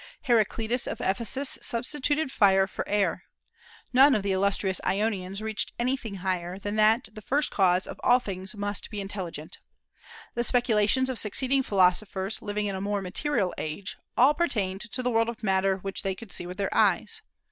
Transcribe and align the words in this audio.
Heraclitus 0.23 0.87
of 0.87 0.99
Ephesus 0.99 1.59
substituted 1.61 2.31
fire 2.31 2.65
for 2.65 2.89
air. 2.89 3.25
None 3.93 4.15
of 4.15 4.23
the 4.23 4.31
illustrious 4.31 4.81
Ionians 4.83 5.43
reached 5.43 5.73
anything 5.77 6.15
higher, 6.15 6.57
than 6.57 6.75
that 6.77 7.09
the 7.13 7.21
first 7.21 7.51
cause 7.51 7.85
of 7.85 8.01
all 8.03 8.17
things 8.19 8.55
must 8.55 8.89
be 8.89 8.99
intelligent. 8.99 9.59
The 10.33 10.43
speculations 10.43 11.07
of 11.07 11.19
succeeding 11.19 11.61
philosophers, 11.61 12.41
living 12.41 12.65
in 12.65 12.73
a 12.73 12.81
more 12.81 13.03
material 13.03 13.53
age, 13.59 13.95
all 14.17 14.33
pertained 14.33 14.81
to 14.91 15.03
the 15.03 15.11
world 15.11 15.29
of 15.29 15.43
matter 15.43 15.77
which 15.77 16.01
they 16.01 16.15
could 16.15 16.31
see 16.31 16.47
with 16.47 16.57
their 16.57 16.75
eyes. 16.75 17.21